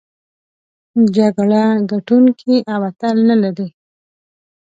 جګړه 1.15 1.63
ګټوونکی 1.91 2.55
او 2.73 2.79
اتل 2.89 3.17
نلري. 3.29 3.67